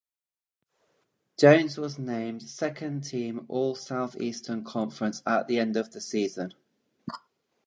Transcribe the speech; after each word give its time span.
Jones 1.37 1.77
was 1.77 1.99
named 1.99 2.41
Second 2.41 3.03
Team 3.03 3.45
All-Southeastern 3.47 4.63
Conference 4.63 5.21
at 5.27 5.47
the 5.47 5.59
end 5.59 5.77
of 5.77 5.91
the 5.91 6.01
season. 6.01 6.55